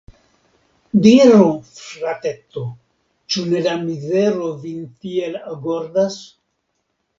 Diru, 1.07 1.49
frateto, 1.81 2.63
ĉu 3.35 3.45
ne 3.53 3.63
la 3.67 3.77
mizero 3.85 4.51
vin 4.65 4.83
tiel 5.05 5.41
agordas? 5.55 6.21